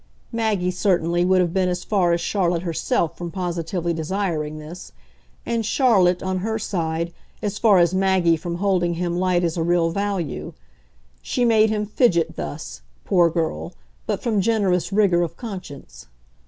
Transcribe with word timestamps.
Maggie, 0.31 0.71
certainly, 0.71 1.23
would 1.23 1.41
have 1.41 1.53
been 1.53 1.69
as 1.69 1.83
far 1.83 2.11
as 2.11 2.19
Charlotte 2.19 2.63
herself 2.63 3.15
from 3.15 3.29
positively 3.29 3.93
desiring 3.93 4.57
this, 4.57 4.93
and 5.45 5.63
Charlotte, 5.63 6.23
on 6.23 6.39
her 6.39 6.57
side, 6.57 7.13
as 7.43 7.59
far 7.59 7.77
as 7.77 7.93
Maggie 7.93 8.35
from 8.35 8.55
holding 8.55 8.95
him 8.95 9.15
light 9.19 9.43
as 9.43 9.57
a 9.57 9.61
real 9.63 9.91
value. 9.91 10.53
She 11.21 11.45
made 11.45 11.69
him 11.69 11.85
fidget 11.85 12.35
thus, 12.35 12.81
poor 13.05 13.29
girl, 13.29 13.73
but 14.07 14.23
from 14.23 14.41
generous 14.41 14.91
rigour 14.91 15.21
of 15.21 15.37
conscience. 15.37 16.07